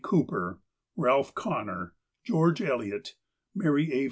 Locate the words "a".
3.93-3.99